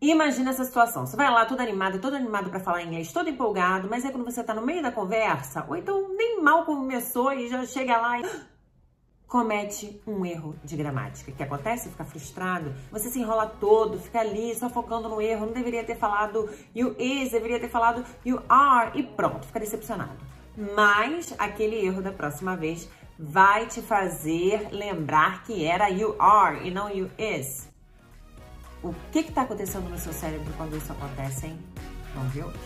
Imagina 0.00 0.50
essa 0.50 0.64
situação. 0.64 1.04
Você 1.04 1.16
vai 1.16 1.28
lá 1.28 1.44
todo 1.44 1.60
animado, 1.60 1.98
todo 1.98 2.14
animado 2.14 2.50
para 2.50 2.60
falar 2.60 2.84
inglês, 2.84 3.12
todo 3.12 3.28
empolgado, 3.28 3.88
mas 3.90 4.04
é 4.04 4.12
quando 4.12 4.24
você 4.24 4.44
tá 4.44 4.54
no 4.54 4.62
meio 4.62 4.80
da 4.80 4.92
conversa, 4.92 5.64
ou 5.68 5.76
então 5.76 6.14
nem 6.14 6.40
mal 6.40 6.64
começou 6.64 7.32
e 7.32 7.48
já 7.48 7.66
chega 7.66 7.96
lá 7.96 8.20
e 8.20 8.24
comete 9.26 10.00
um 10.06 10.24
erro 10.24 10.54
de 10.62 10.76
gramática. 10.76 11.32
O 11.32 11.34
que 11.34 11.42
acontece? 11.42 11.88
Fica 11.88 12.04
frustrado, 12.04 12.72
você 12.92 13.10
se 13.10 13.18
enrola 13.18 13.46
todo, 13.46 13.98
fica 13.98 14.20
ali 14.20 14.54
só 14.54 14.70
focando 14.70 15.08
no 15.08 15.20
erro, 15.20 15.46
não 15.46 15.52
deveria 15.52 15.82
ter 15.82 15.96
falado 15.96 16.48
you 16.72 16.94
is, 16.96 17.32
deveria 17.32 17.58
ter 17.58 17.68
falado 17.68 18.04
you 18.24 18.40
are 18.48 18.96
e 18.96 19.02
pronto, 19.02 19.48
fica 19.48 19.58
decepcionado. 19.58 20.16
Mas 20.76 21.34
aquele 21.38 21.84
erro 21.84 22.00
da 22.00 22.12
próxima 22.12 22.56
vez 22.56 22.88
vai 23.18 23.66
te 23.66 23.82
fazer 23.82 24.68
lembrar 24.70 25.42
que 25.42 25.64
era 25.64 25.88
you 25.88 26.14
are 26.20 26.64
e 26.64 26.70
não 26.70 26.88
you 26.88 27.10
is. 27.18 27.68
O 28.82 28.94
que 29.10 29.20
está 29.20 29.42
acontecendo 29.42 29.88
no 29.88 29.98
seu 29.98 30.12
cérebro 30.12 30.52
quando 30.56 30.76
isso 30.76 30.92
acontece, 30.92 31.46
hein? 31.46 31.58
Vamos 32.14 32.32
ver 32.32 32.44
hoje. 32.44 32.58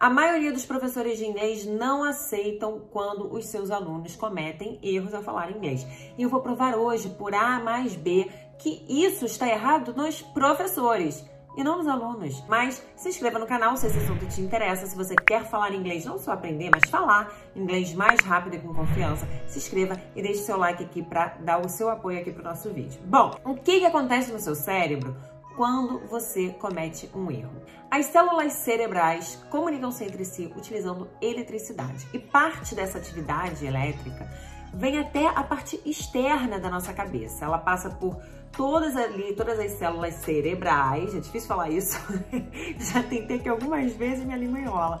A 0.00 0.10
maioria 0.10 0.52
dos 0.52 0.64
professores 0.64 1.18
de 1.18 1.24
inglês 1.24 1.64
não 1.64 2.02
aceitam 2.04 2.80
quando 2.90 3.32
os 3.32 3.46
seus 3.46 3.70
alunos 3.70 4.16
cometem 4.16 4.78
erros 4.82 5.14
ao 5.14 5.22
falar 5.22 5.50
inglês. 5.50 5.86
E 6.16 6.22
eu 6.22 6.28
vou 6.28 6.40
provar 6.40 6.76
hoje, 6.76 7.08
por 7.08 7.34
A 7.34 7.60
mais 7.60 7.94
B, 7.94 8.28
que 8.58 8.84
isso 8.88 9.24
está 9.24 9.48
errado 9.48 9.94
nos 9.94 10.20
professores 10.20 11.24
e 11.58 11.64
não 11.64 11.78
nos 11.78 11.88
alunos. 11.88 12.42
Mas 12.48 12.82
se 12.94 13.08
inscreva 13.08 13.38
no 13.38 13.46
canal 13.46 13.76
se 13.76 13.88
esse 13.88 13.98
assunto 13.98 14.26
te 14.26 14.40
interessa. 14.40 14.86
Se 14.86 14.96
você 14.96 15.16
quer 15.16 15.44
falar 15.44 15.74
inglês, 15.74 16.04
não 16.04 16.16
só 16.16 16.32
aprender, 16.32 16.70
mas 16.72 16.88
falar 16.88 17.34
inglês 17.54 17.92
mais 17.92 18.20
rápido 18.20 18.54
e 18.54 18.60
com 18.60 18.72
confiança, 18.72 19.28
se 19.48 19.58
inscreva 19.58 20.00
e 20.14 20.22
deixe 20.22 20.40
seu 20.40 20.56
like 20.56 20.84
aqui 20.84 21.02
para 21.02 21.36
dar 21.40 21.58
o 21.58 21.68
seu 21.68 21.90
apoio 21.90 22.20
aqui 22.20 22.30
para 22.30 22.42
o 22.42 22.44
nosso 22.44 22.70
vídeo. 22.70 23.00
Bom, 23.04 23.34
o 23.44 23.56
que, 23.56 23.80
que 23.80 23.86
acontece 23.86 24.30
no 24.30 24.38
seu 24.38 24.54
cérebro 24.54 25.16
quando 25.56 25.98
você 26.06 26.50
comete 26.50 27.10
um 27.12 27.28
erro. 27.32 27.50
As 27.90 28.06
células 28.06 28.52
cerebrais 28.52 29.44
comunicam-se 29.50 30.04
entre 30.04 30.24
si 30.24 30.52
utilizando 30.56 31.08
eletricidade 31.20 32.06
e 32.12 32.18
parte 32.20 32.76
dessa 32.76 32.98
atividade 32.98 33.66
elétrica 33.66 34.30
vem 34.72 34.98
até 34.98 35.26
a 35.26 35.42
parte 35.42 35.80
externa 35.84 36.58
da 36.58 36.70
nossa 36.70 36.92
cabeça. 36.92 37.44
Ela 37.44 37.58
passa 37.58 37.90
por 37.90 38.16
todas 38.52 38.96
ali, 38.96 39.34
todas 39.34 39.58
as 39.58 39.72
células 39.72 40.14
cerebrais. 40.14 41.14
É 41.14 41.20
difícil 41.20 41.48
falar 41.48 41.70
isso. 41.70 41.98
Já 42.78 43.02
tentei 43.02 43.36
aqui 43.36 43.48
algumas 43.48 43.92
vezes 43.94 44.24
minha 44.24 44.36
língua 44.36 44.58
enrola. 44.58 45.00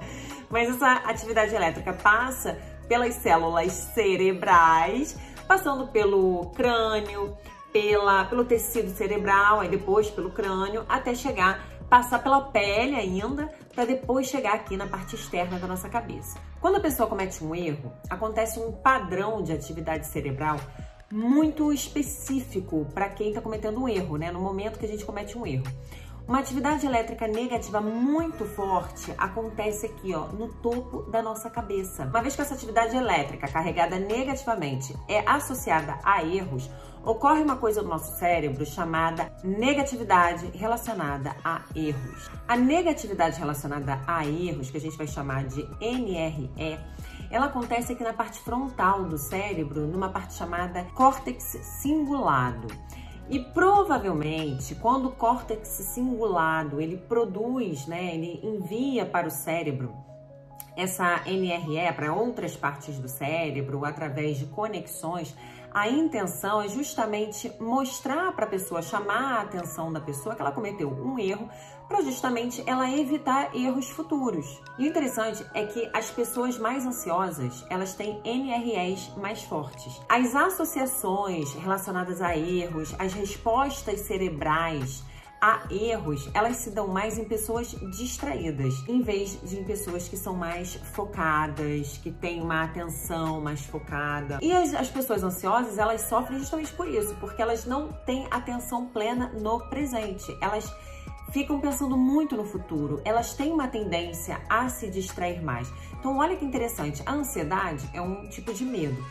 Mas 0.50 0.68
essa 0.68 0.92
atividade 1.04 1.54
elétrica 1.54 1.92
passa 1.92 2.58
pelas 2.88 3.14
células 3.14 3.72
cerebrais, 3.94 5.16
passando 5.46 5.88
pelo 5.88 6.50
crânio, 6.56 7.36
pela, 7.72 8.24
pelo 8.24 8.44
tecido 8.44 8.90
cerebral, 8.90 9.60
aí 9.60 9.68
depois 9.68 10.10
pelo 10.10 10.30
crânio, 10.30 10.84
até 10.88 11.14
chegar, 11.14 11.62
passar 11.88 12.22
pela 12.22 12.40
pele 12.40 12.94
ainda, 12.94 13.48
para 13.74 13.84
depois 13.84 14.26
chegar 14.26 14.54
aqui 14.54 14.76
na 14.76 14.86
parte 14.86 15.14
externa 15.14 15.58
da 15.58 15.66
nossa 15.66 15.88
cabeça. 15.88 16.38
Quando 16.60 16.76
a 16.76 16.80
pessoa 16.80 17.08
comete 17.08 17.42
um 17.42 17.54
erro, 17.54 17.92
acontece 18.10 18.58
um 18.58 18.72
padrão 18.72 19.42
de 19.42 19.52
atividade 19.52 20.06
cerebral 20.06 20.58
muito 21.10 21.72
específico 21.72 22.86
para 22.92 23.08
quem 23.08 23.28
está 23.28 23.40
cometendo 23.40 23.80
um 23.80 23.88
erro, 23.88 24.16
né? 24.16 24.30
No 24.30 24.40
momento 24.40 24.78
que 24.78 24.84
a 24.84 24.88
gente 24.88 25.04
comete 25.04 25.38
um 25.38 25.46
erro. 25.46 25.64
Uma 26.28 26.40
atividade 26.40 26.84
elétrica 26.84 27.26
negativa 27.26 27.80
muito 27.80 28.44
forte 28.44 29.14
acontece 29.16 29.86
aqui, 29.86 30.14
ó, 30.14 30.26
no 30.26 30.48
topo 30.48 31.00
da 31.04 31.22
nossa 31.22 31.48
cabeça. 31.48 32.04
Uma 32.04 32.20
vez 32.20 32.36
que 32.36 32.42
essa 32.42 32.52
atividade 32.52 32.94
elétrica 32.94 33.48
carregada 33.48 33.98
negativamente 33.98 34.94
é 35.08 35.20
associada 35.26 35.98
a 36.04 36.22
erros, 36.22 36.70
ocorre 37.02 37.40
uma 37.40 37.56
coisa 37.56 37.80
no 37.80 37.88
nosso 37.88 38.14
cérebro 38.18 38.66
chamada 38.66 39.32
negatividade 39.42 40.50
relacionada 40.54 41.34
a 41.42 41.62
erros. 41.74 42.30
A 42.46 42.54
negatividade 42.54 43.38
relacionada 43.38 43.98
a 44.06 44.26
erros, 44.26 44.70
que 44.70 44.76
a 44.76 44.80
gente 44.82 44.98
vai 44.98 45.06
chamar 45.06 45.44
de 45.44 45.62
NRE, 45.80 46.78
ela 47.30 47.46
acontece 47.46 47.94
aqui 47.94 48.04
na 48.04 48.12
parte 48.12 48.38
frontal 48.40 49.04
do 49.04 49.16
cérebro, 49.16 49.86
numa 49.86 50.10
parte 50.10 50.34
chamada 50.34 50.84
córtex 50.94 51.58
cingulado. 51.80 52.68
E 53.30 53.38
provavelmente, 53.38 54.74
quando 54.74 55.08
o 55.08 55.12
córtex 55.12 55.68
cingulado 55.68 56.80
ele 56.80 56.96
produz, 56.96 57.86
né, 57.86 58.14
ele 58.14 58.40
envia 58.42 59.04
para 59.04 59.28
o 59.28 59.30
cérebro 59.30 59.94
essa 60.74 61.22
NRE 61.26 61.92
para 61.94 62.14
outras 62.14 62.56
partes 62.56 62.98
do 62.98 63.08
cérebro 63.08 63.84
através 63.84 64.38
de 64.38 64.46
conexões, 64.46 65.34
a 65.78 65.88
intenção 65.88 66.60
é 66.60 66.68
justamente 66.68 67.52
mostrar 67.60 68.32
para 68.32 68.46
a 68.46 68.48
pessoa, 68.48 68.82
chamar 68.82 69.38
a 69.38 69.42
atenção 69.42 69.92
da 69.92 70.00
pessoa 70.00 70.34
que 70.34 70.42
ela 70.42 70.50
cometeu 70.50 70.90
um 70.90 71.16
erro, 71.20 71.48
para 71.86 72.02
justamente 72.02 72.62
ela 72.66 72.90
evitar 72.90 73.54
erros 73.54 73.88
futuros. 73.88 74.60
E 74.76 74.82
o 74.82 74.86
interessante 74.88 75.46
é 75.54 75.64
que 75.64 75.88
as 75.94 76.10
pessoas 76.10 76.58
mais 76.58 76.84
ansiosas, 76.84 77.64
elas 77.70 77.94
têm 77.94 78.20
NREs 78.24 79.12
mais 79.16 79.44
fortes. 79.44 80.00
As 80.08 80.34
associações 80.34 81.54
relacionadas 81.54 82.20
a 82.20 82.36
erros, 82.36 82.92
as 82.98 83.12
respostas 83.12 84.00
cerebrais 84.00 85.04
a 85.40 85.62
erros, 85.70 86.28
elas 86.34 86.56
se 86.56 86.70
dão 86.70 86.88
mais 86.88 87.18
em 87.18 87.24
pessoas 87.24 87.70
distraídas, 87.96 88.74
em 88.88 89.00
vez 89.02 89.40
de 89.42 89.58
em 89.58 89.64
pessoas 89.64 90.08
que 90.08 90.16
são 90.16 90.34
mais 90.34 90.74
focadas, 90.92 91.98
que 91.98 92.10
têm 92.10 92.40
uma 92.40 92.64
atenção 92.64 93.40
mais 93.40 93.60
focada. 93.64 94.38
E 94.42 94.52
as, 94.52 94.74
as 94.74 94.88
pessoas 94.88 95.22
ansiosas, 95.22 95.78
elas 95.78 96.02
sofrem 96.02 96.38
justamente 96.38 96.72
por 96.72 96.88
isso, 96.88 97.14
porque 97.20 97.40
elas 97.40 97.64
não 97.64 97.92
têm 98.04 98.26
atenção 98.30 98.86
plena 98.86 99.28
no 99.40 99.60
presente. 99.68 100.36
Elas 100.40 100.72
ficam 101.30 101.60
pensando 101.60 101.96
muito 101.96 102.36
no 102.36 102.44
futuro, 102.44 103.00
elas 103.04 103.34
têm 103.34 103.52
uma 103.52 103.68
tendência 103.68 104.40
a 104.48 104.68
se 104.68 104.88
distrair 104.88 105.42
mais. 105.42 105.70
Então, 105.98 106.18
olha 106.18 106.36
que 106.36 106.44
interessante, 106.44 107.02
a 107.04 107.12
ansiedade 107.12 107.88
é 107.92 108.00
um 108.00 108.28
tipo 108.28 108.52
de 108.52 108.64
medo. 108.64 109.04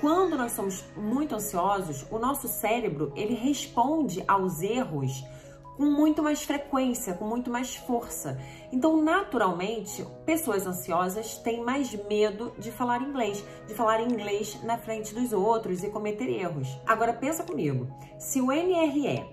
Quando 0.00 0.36
nós 0.36 0.52
somos 0.52 0.82
muito 0.96 1.34
ansiosos, 1.34 2.06
o 2.10 2.18
nosso 2.18 2.48
cérebro, 2.48 3.12
ele 3.14 3.34
responde 3.34 4.24
aos 4.26 4.62
erros 4.62 5.22
com 5.80 5.86
muito 5.86 6.22
mais 6.22 6.42
frequência, 6.42 7.14
com 7.14 7.24
muito 7.24 7.50
mais 7.50 7.74
força. 7.74 8.38
Então, 8.70 9.02
naturalmente, 9.02 10.06
pessoas 10.26 10.66
ansiosas 10.66 11.38
têm 11.38 11.64
mais 11.64 11.90
medo 12.06 12.52
de 12.58 12.70
falar 12.70 13.00
inglês, 13.00 13.42
de 13.66 13.72
falar 13.72 14.02
inglês 14.02 14.62
na 14.62 14.76
frente 14.76 15.14
dos 15.14 15.32
outros 15.32 15.82
e 15.82 15.88
cometer 15.88 16.28
erros. 16.28 16.68
Agora 16.86 17.14
pensa 17.14 17.44
comigo, 17.44 17.88
se 18.18 18.42
o 18.42 18.52
NRE 18.52 19.24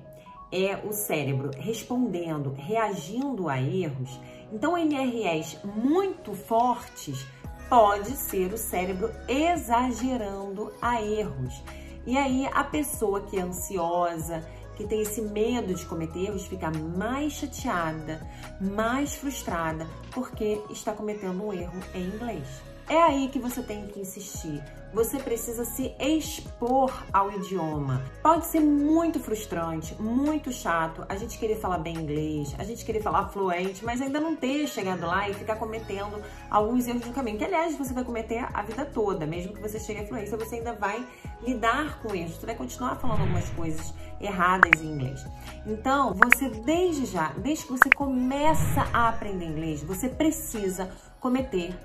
é 0.49 0.77
o 0.87 0.93
cérebro 0.93 1.51
respondendo, 1.57 2.53
reagindo 2.53 3.49
a 3.49 3.61
erros, 3.61 4.17
então 4.49 4.77
NREs 4.77 5.59
muito 5.65 6.33
fortes 6.33 7.27
pode 7.67 8.11
ser 8.11 8.53
o 8.53 8.57
cérebro 8.57 9.11
exagerando 9.27 10.71
a 10.81 11.01
erros. 11.01 11.61
E 12.05 12.17
aí 12.17 12.47
a 12.53 12.63
pessoa 12.63 13.19
que 13.19 13.37
é 13.37 13.41
ansiosa, 13.41 14.47
que 14.77 14.85
tem 14.85 15.01
esse 15.01 15.21
medo 15.21 15.73
de 15.73 15.83
cometer 15.85 16.27
erros 16.27 16.45
fica 16.45 16.69
mais 16.69 17.33
chateada, 17.33 18.21
mais 18.61 19.15
frustrada, 19.15 19.87
porque 20.13 20.61
está 20.69 20.93
cometendo 20.93 21.43
um 21.43 21.51
erro 21.51 21.79
em 21.95 22.03
inglês. 22.03 22.47
É 22.89 23.03
aí 23.03 23.27
que 23.27 23.37
você 23.37 23.61
tem 23.61 23.85
que 23.87 23.99
insistir. 23.99 24.63
Você 24.93 25.19
precisa 25.19 25.65
se 25.65 25.93
expor 25.99 27.03
ao 27.11 27.29
idioma. 27.33 28.01
Pode 28.23 28.45
ser 28.45 28.61
muito 28.61 29.19
frustrante, 29.19 29.93
muito 30.01 30.53
chato 30.53 31.05
a 31.09 31.17
gente 31.17 31.37
querer 31.37 31.57
falar 31.57 31.79
bem 31.79 31.97
inglês, 31.97 32.55
a 32.57 32.63
gente 32.63 32.85
querer 32.85 33.01
falar 33.01 33.27
fluente, 33.27 33.83
mas 33.83 34.01
ainda 34.01 34.21
não 34.21 34.37
ter 34.37 34.65
chegado 34.67 35.05
lá 35.05 35.29
e 35.29 35.33
ficar 35.33 35.57
cometendo 35.57 36.23
alguns 36.49 36.87
erros 36.87 37.05
no 37.05 37.11
caminho. 37.11 37.37
Que, 37.37 37.43
aliás, 37.43 37.77
você 37.77 37.93
vai 37.93 38.05
cometer 38.05 38.47
a 38.53 38.61
vida 38.61 38.85
toda. 38.85 39.27
Mesmo 39.27 39.53
que 39.53 39.61
você 39.61 39.77
chegue 39.77 39.99
à 39.99 40.07
fluência, 40.07 40.37
você 40.37 40.55
ainda 40.55 40.71
vai 40.71 41.05
lidar 41.45 41.99
com 41.99 42.15
isso. 42.15 42.39
Você 42.39 42.45
vai 42.45 42.55
continuar 42.55 42.95
falando 42.95 43.19
algumas 43.19 43.49
coisas 43.49 43.93
erradas 44.21 44.81
em 44.81 44.93
inglês. 44.93 45.25
Então, 45.65 46.13
você 46.13 46.47
desde 46.47 47.05
já, 47.05 47.33
desde 47.37 47.65
que 47.65 47.71
você 47.73 47.89
começa 47.89 48.87
a 48.93 49.09
aprender 49.09 49.45
inglês, 49.45 49.83
você 49.83 50.07
precisa 50.07 50.89
cometer 51.19 51.75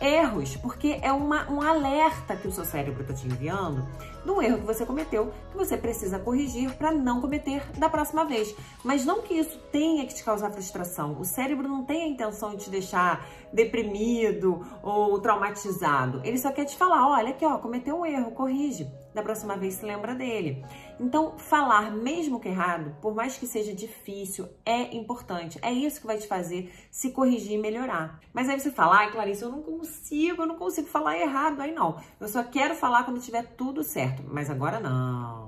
erros, 0.00 0.56
porque 0.56 0.98
é 1.02 1.12
uma, 1.12 1.50
um 1.50 1.60
alerta 1.60 2.36
que 2.36 2.46
o 2.46 2.52
seu 2.52 2.64
cérebro 2.64 3.02
está 3.02 3.14
te 3.14 3.26
enviando 3.26 3.86
do 4.24 4.42
erro 4.42 4.58
que 4.58 4.66
você 4.66 4.84
cometeu, 4.84 5.32
que 5.50 5.56
você 5.56 5.76
precisa 5.76 6.18
corrigir 6.18 6.74
para 6.74 6.90
não 6.90 7.20
cometer 7.20 7.62
da 7.78 7.88
próxima 7.88 8.24
vez. 8.24 8.54
Mas 8.84 9.04
não 9.04 9.22
que 9.22 9.34
isso 9.34 9.58
tenha 9.70 10.04
que 10.04 10.14
te 10.14 10.24
causar 10.24 10.50
frustração. 10.50 11.18
O 11.18 11.24
cérebro 11.24 11.68
não 11.68 11.84
tem 11.84 12.02
a 12.02 12.08
intenção 12.08 12.54
de 12.54 12.64
te 12.64 12.70
deixar 12.70 13.26
deprimido 13.52 14.66
ou 14.82 15.18
traumatizado. 15.20 16.20
Ele 16.24 16.38
só 16.38 16.50
quer 16.50 16.64
te 16.64 16.76
falar, 16.76 17.08
olha 17.08 17.30
aqui, 17.30 17.44
ó, 17.44 17.58
cometeu 17.58 17.96
um 18.00 18.04
erro, 18.04 18.32
corrige. 18.32 18.90
Da 19.16 19.22
próxima 19.22 19.56
vez 19.56 19.72
se 19.72 19.86
lembra 19.86 20.14
dele. 20.14 20.62
Então, 21.00 21.38
falar 21.38 21.90
mesmo 21.90 22.38
que 22.38 22.48
errado, 22.48 22.94
por 23.00 23.14
mais 23.14 23.38
que 23.38 23.46
seja 23.46 23.72
difícil, 23.72 24.46
é 24.62 24.94
importante. 24.94 25.58
É 25.62 25.72
isso 25.72 26.02
que 26.02 26.06
vai 26.06 26.18
te 26.18 26.26
fazer 26.26 26.70
se 26.90 27.12
corrigir 27.12 27.52
e 27.52 27.58
melhorar. 27.58 28.20
Mas 28.34 28.46
aí 28.46 28.60
você 28.60 28.70
fala, 28.70 28.98
ai, 28.98 29.10
Clarice, 29.10 29.42
eu 29.42 29.48
não 29.48 29.62
consigo, 29.62 30.42
eu 30.42 30.46
não 30.46 30.56
consigo 30.56 30.86
falar 30.86 31.18
errado. 31.18 31.62
Aí 31.62 31.72
não. 31.72 31.98
Eu 32.20 32.28
só 32.28 32.44
quero 32.44 32.74
falar 32.74 33.04
quando 33.04 33.18
tiver 33.18 33.54
tudo 33.56 33.82
certo. 33.82 34.22
Mas 34.26 34.50
agora 34.50 34.78
não. 34.78 35.45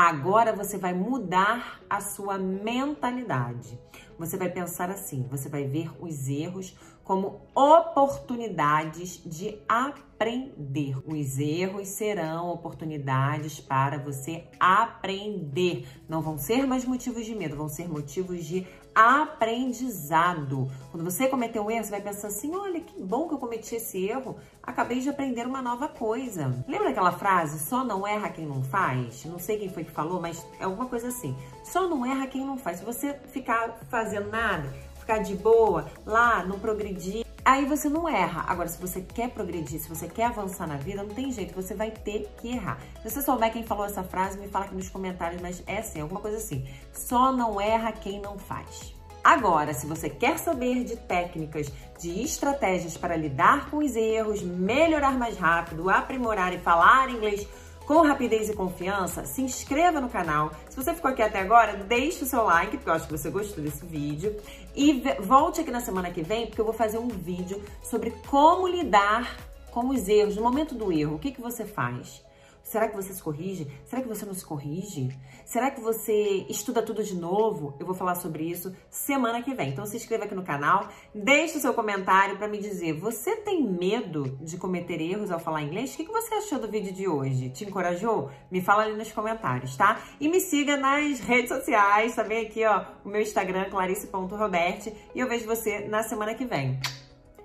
Agora 0.00 0.54
você 0.54 0.78
vai 0.78 0.94
mudar 0.94 1.80
a 1.90 2.00
sua 2.00 2.38
mentalidade. 2.38 3.76
Você 4.16 4.36
vai 4.36 4.48
pensar 4.48 4.90
assim, 4.90 5.26
você 5.28 5.48
vai 5.48 5.64
ver 5.64 5.90
os 6.00 6.28
erros 6.28 6.76
como 7.02 7.40
oportunidades 7.52 9.20
de 9.26 9.58
aprender. 9.68 10.96
Os 11.04 11.40
erros 11.40 11.88
serão 11.88 12.48
oportunidades 12.48 13.58
para 13.58 13.98
você 13.98 14.44
aprender. 14.60 15.88
Não 16.08 16.22
vão 16.22 16.38
ser 16.38 16.64
mais 16.64 16.84
motivos 16.84 17.26
de 17.26 17.34
medo, 17.34 17.56
vão 17.56 17.68
ser 17.68 17.88
motivos 17.88 18.44
de 18.44 18.64
aprendizado. 18.98 20.68
Quando 20.90 21.04
você 21.04 21.28
cometer 21.28 21.60
um 21.60 21.70
erro, 21.70 21.84
você 21.84 21.90
vai 21.90 22.00
pensar 22.00 22.26
assim: 22.26 22.56
olha, 22.56 22.80
que 22.80 23.00
bom 23.00 23.28
que 23.28 23.34
eu 23.34 23.38
cometi 23.38 23.76
esse 23.76 24.04
erro, 24.04 24.36
acabei 24.60 24.98
de 24.98 25.08
aprender 25.08 25.46
uma 25.46 25.62
nova 25.62 25.86
coisa. 25.86 26.52
Lembra 26.66 26.90
aquela 26.90 27.12
frase: 27.12 27.60
só 27.60 27.84
não 27.84 28.04
erra 28.04 28.28
quem 28.28 28.44
não 28.44 28.64
faz? 28.64 29.24
Não 29.24 29.38
sei 29.38 29.56
quem 29.56 29.68
foi 29.68 29.84
que 29.84 29.92
falou, 29.92 30.20
mas 30.20 30.44
é 30.58 30.64
alguma 30.64 30.86
coisa 30.86 31.08
assim. 31.08 31.36
Só 31.62 31.86
não 31.86 32.04
erra 32.04 32.26
quem 32.26 32.44
não 32.44 32.58
faz. 32.58 32.78
Se 32.78 32.84
você 32.84 33.14
ficar 33.32 33.78
fazendo 33.88 34.30
nada, 34.30 34.68
ficar 34.98 35.18
de 35.18 35.36
boa 35.36 35.86
lá, 36.04 36.44
não 36.44 36.58
progredir, 36.58 37.24
aí 37.48 37.64
você 37.64 37.88
não 37.88 38.06
erra. 38.06 38.44
Agora, 38.46 38.68
se 38.68 38.78
você 38.78 39.00
quer 39.00 39.30
progredir, 39.30 39.80
se 39.80 39.88
você 39.88 40.06
quer 40.06 40.26
avançar 40.26 40.66
na 40.66 40.76
vida, 40.76 41.02
não 41.02 41.14
tem 41.14 41.32
jeito, 41.32 41.54
você 41.54 41.74
vai 41.74 41.90
ter 41.90 42.30
que 42.36 42.48
errar. 42.48 42.78
Se 43.02 43.08
você 43.08 43.22
souber 43.22 43.50
quem 43.50 43.62
falou 43.62 43.86
essa 43.86 44.02
frase, 44.02 44.38
me 44.38 44.48
fala 44.48 44.66
aqui 44.66 44.74
nos 44.74 44.90
comentários, 44.90 45.40
mas 45.40 45.62
é 45.66 45.78
assim, 45.78 46.00
alguma 46.00 46.20
coisa 46.20 46.36
assim. 46.36 46.66
Só 46.92 47.32
não 47.32 47.58
erra 47.58 47.90
quem 47.90 48.20
não 48.20 48.38
faz. 48.38 48.94
Agora, 49.24 49.72
se 49.72 49.86
você 49.86 50.10
quer 50.10 50.38
saber 50.38 50.84
de 50.84 50.96
técnicas, 50.96 51.72
de 51.98 52.22
estratégias 52.22 52.96
para 52.98 53.16
lidar 53.16 53.70
com 53.70 53.78
os 53.78 53.96
erros, 53.96 54.42
melhorar 54.42 55.18
mais 55.18 55.36
rápido, 55.38 55.88
aprimorar 55.88 56.52
e 56.52 56.58
falar 56.58 57.08
inglês 57.08 57.48
com 57.88 58.02
rapidez 58.02 58.50
e 58.50 58.52
confiança, 58.52 59.24
se 59.24 59.40
inscreva 59.40 59.98
no 59.98 60.10
canal. 60.10 60.52
Se 60.68 60.76
você 60.76 60.92
ficou 60.92 61.10
aqui 61.10 61.22
até 61.22 61.40
agora, 61.40 61.74
deixe 61.74 62.22
o 62.22 62.26
seu 62.26 62.44
like, 62.44 62.76
porque 62.76 62.90
eu 62.90 62.92
acho 62.92 63.06
que 63.06 63.16
você 63.16 63.30
gostou 63.30 63.64
desse 63.64 63.82
vídeo. 63.86 64.36
E 64.76 65.02
volte 65.20 65.62
aqui 65.62 65.70
na 65.70 65.80
semana 65.80 66.10
que 66.10 66.20
vem, 66.20 66.46
porque 66.46 66.60
eu 66.60 66.66
vou 66.66 66.74
fazer 66.74 66.98
um 66.98 67.08
vídeo 67.08 67.62
sobre 67.82 68.10
como 68.26 68.68
lidar 68.68 69.34
com 69.70 69.88
os 69.88 70.06
erros, 70.06 70.36
no 70.36 70.42
momento 70.42 70.74
do 70.74 70.92
erro. 70.92 71.14
O 71.14 71.18
que, 71.18 71.32
que 71.32 71.40
você 71.40 71.64
faz? 71.64 72.22
Será 72.68 72.86
que 72.86 72.94
você 72.94 73.14
se 73.14 73.22
corrige? 73.22 73.66
Será 73.86 74.02
que 74.02 74.08
você 74.08 74.26
não 74.26 74.34
se 74.34 74.44
corrige? 74.44 75.08
Será 75.46 75.70
que 75.70 75.80
você 75.80 76.44
estuda 76.50 76.82
tudo 76.82 77.02
de 77.02 77.16
novo? 77.16 77.74
Eu 77.80 77.86
vou 77.86 77.94
falar 77.94 78.14
sobre 78.14 78.44
isso 78.44 78.76
semana 78.90 79.42
que 79.42 79.54
vem. 79.54 79.70
Então 79.70 79.86
se 79.86 79.96
inscreva 79.96 80.24
aqui 80.24 80.34
no 80.34 80.42
canal, 80.42 80.86
deixe 81.14 81.56
o 81.56 81.60
seu 81.60 81.72
comentário 81.72 82.36
para 82.36 82.46
me 82.46 82.58
dizer, 82.58 82.92
você 82.92 83.36
tem 83.36 83.66
medo 83.66 84.36
de 84.42 84.58
cometer 84.58 85.00
erros 85.00 85.30
ao 85.30 85.40
falar 85.40 85.62
inglês? 85.62 85.94
O 85.94 85.96
que 85.96 86.04
você 86.04 86.34
achou 86.34 86.58
do 86.58 86.68
vídeo 86.68 86.92
de 86.92 87.08
hoje? 87.08 87.48
Te 87.48 87.64
encorajou? 87.64 88.30
Me 88.50 88.60
fala 88.60 88.82
ali 88.82 88.98
nos 88.98 89.10
comentários, 89.12 89.74
tá? 89.74 90.02
E 90.20 90.28
me 90.28 90.38
siga 90.38 90.76
nas 90.76 91.20
redes 91.20 91.48
sociais, 91.48 92.14
também 92.14 92.46
aqui, 92.46 92.66
ó, 92.66 92.84
o 93.02 93.08
meu 93.08 93.22
Instagram, 93.22 93.70
clarice.robert, 93.70 94.92
e 95.14 95.20
eu 95.20 95.26
vejo 95.26 95.46
você 95.46 95.88
na 95.88 96.02
semana 96.02 96.34
que 96.34 96.44
vem. 96.44 96.78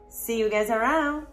See 0.09 0.41
you 0.41 0.49
guys 0.49 0.69
around! 0.69 1.32